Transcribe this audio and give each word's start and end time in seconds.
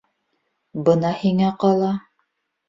—Бына 0.87 1.11
һиңә 1.19 1.51
ҡала... 1.65 1.93